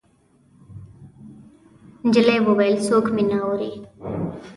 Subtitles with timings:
[2.05, 3.71] نجلۍ وويل: څوک مې نه اوري.